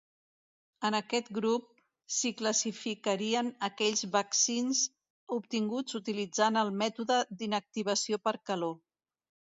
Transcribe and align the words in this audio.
En 0.87 0.95
aquest 0.99 1.27
grup 1.37 1.65
s'hi 2.15 2.31
classificarien 2.39 3.51
aquells 3.69 4.03
vaccins 4.17 4.81
obtinguts 5.39 5.99
utilitzant 6.01 6.59
el 6.63 6.75
mètode 6.83 7.23
d'inactivació 7.43 8.25
per 8.29 8.35
calor. 8.53 8.75